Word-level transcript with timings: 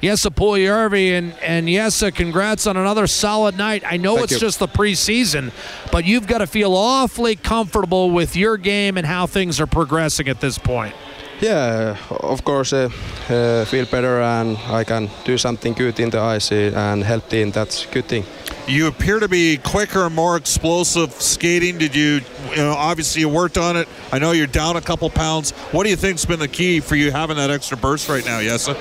Jesse 0.00 0.30
Puljujärvi 0.30 1.18
and 1.18 1.32
and 1.42 1.68
Jesse, 1.68 2.10
congrats 2.12 2.66
on 2.66 2.76
another 2.76 3.06
solid 3.06 3.56
night. 3.56 3.82
I 3.84 3.96
know 3.96 4.16
Thank 4.16 4.24
it's 4.24 4.32
you. 4.34 4.46
just 4.46 4.58
the 4.58 4.68
preseason, 4.68 5.50
but 5.90 6.04
you've 6.04 6.26
got 6.26 6.38
to 6.38 6.46
feel 6.46 6.74
awfully 6.74 7.34
comfortable 7.36 8.10
with 8.10 8.36
your 8.36 8.56
game 8.56 8.96
and 8.96 9.06
how 9.06 9.26
things 9.26 9.60
are 9.60 9.66
progressing 9.66 10.28
at 10.28 10.40
this 10.40 10.58
point. 10.58 10.94
Yeah, 11.40 11.96
of 12.10 12.42
course, 12.44 12.72
uh, 12.72 12.88
uh, 13.28 13.64
feel 13.64 13.86
better 13.86 14.20
and 14.20 14.58
I 14.68 14.82
can 14.82 15.08
do 15.24 15.38
something 15.38 15.72
good 15.72 16.00
in 16.00 16.10
the 16.10 16.18
ice 16.18 16.50
and 16.50 17.04
help 17.04 17.28
team. 17.28 17.52
That's 17.52 17.86
good 17.86 18.06
thing. 18.06 18.24
You 18.66 18.88
appear 18.88 19.20
to 19.20 19.28
be 19.28 19.56
quicker 19.58 20.04
and 20.06 20.14
more 20.14 20.36
explosive 20.36 21.12
skating. 21.12 21.78
Did 21.78 21.94
you, 21.94 22.20
you 22.50 22.56
know, 22.56 22.74
obviously 22.76 23.20
you 23.20 23.28
worked 23.28 23.56
on 23.56 23.76
it. 23.76 23.88
I 24.12 24.18
know 24.18 24.32
you're 24.32 24.48
down 24.48 24.76
a 24.76 24.80
couple 24.80 25.08
pounds. 25.10 25.52
What 25.72 25.84
do 25.84 25.90
you 25.90 25.96
think's 25.96 26.24
been 26.24 26.40
the 26.40 26.48
key 26.48 26.80
for 26.80 26.96
you 26.96 27.12
having 27.12 27.36
that 27.36 27.50
extra 27.50 27.76
burst 27.76 28.08
right 28.08 28.24
now, 28.24 28.40
Jesse? 28.42 28.74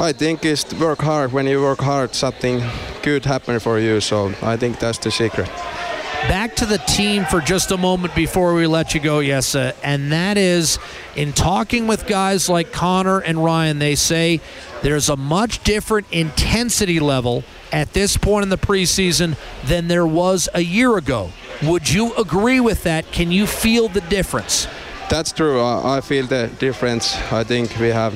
I 0.00 0.12
think 0.12 0.46
is 0.46 0.64
to 0.64 0.76
work 0.76 1.00
hard. 1.00 1.30
When 1.30 1.46
you 1.46 1.60
work 1.60 1.80
hard, 1.80 2.14
something 2.14 2.62
good 3.02 3.26
happen 3.26 3.60
for 3.60 3.78
you. 3.78 4.00
So 4.00 4.32
I 4.42 4.56
think 4.56 4.78
that's 4.78 4.96
the 4.96 5.10
secret. 5.10 5.46
Back 6.26 6.56
to 6.56 6.66
the 6.66 6.78
team 6.78 7.26
for 7.26 7.40
just 7.40 7.70
a 7.70 7.76
moment 7.76 8.14
before 8.14 8.54
we 8.54 8.66
let 8.66 8.94
you 8.94 9.00
go, 9.00 9.22
Jesse, 9.22 9.72
and 9.82 10.12
that 10.12 10.36
is 10.38 10.78
in 11.16 11.32
talking 11.32 11.86
with 11.86 12.06
guys 12.06 12.48
like 12.48 12.72
Connor 12.72 13.20
and 13.20 13.42
Ryan, 13.42 13.78
they 13.78 13.94
say 13.94 14.40
there's 14.82 15.08
a 15.08 15.16
much 15.16 15.62
different 15.64 16.06
intensity 16.12 17.00
level 17.00 17.42
at 17.72 17.92
this 17.92 18.16
point 18.16 18.42
in 18.42 18.48
the 18.48 18.58
preseason 18.58 19.36
than 19.64 19.88
there 19.88 20.06
was 20.06 20.48
a 20.54 20.60
year 20.60 20.96
ago. 20.96 21.30
Would 21.62 21.90
you 21.90 22.14
agree 22.14 22.60
with 22.60 22.84
that? 22.84 23.12
Can 23.12 23.30
you 23.30 23.46
feel 23.46 23.88
the 23.88 24.02
difference? 24.02 24.66
That's 25.08 25.32
true. 25.32 25.62
I 25.62 26.00
feel 26.00 26.26
the 26.26 26.50
difference. 26.58 27.16
I 27.32 27.44
think 27.44 27.76
we 27.78 27.88
have 27.88 28.14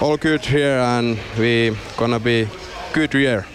all 0.00 0.16
good 0.16 0.44
here 0.44 0.78
and 0.78 1.18
we 1.38 1.76
gonna 1.96 2.20
be 2.20 2.48
good 2.92 3.14
year. 3.14 3.46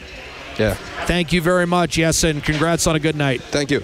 Yeah. 0.57 0.73
Thank 1.05 1.31
you 1.33 1.41
very 1.41 1.65
much, 1.65 1.97
yes, 1.97 2.23
and 2.23 2.43
congrats 2.43 2.85
on 2.87 2.95
a 2.95 2.99
good 2.99 3.15
night. 3.15 3.41
Thank 3.41 3.71
you. 3.71 3.83